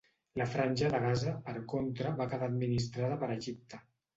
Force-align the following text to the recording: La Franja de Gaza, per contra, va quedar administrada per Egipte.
La 0.41 0.45
Franja 0.53 0.87
de 0.95 1.01
Gaza, 1.03 1.33
per 1.49 1.55
contra, 1.75 2.15
va 2.23 2.29
quedar 2.33 2.51
administrada 2.55 3.21
per 3.25 3.33
Egipte. 3.39 3.85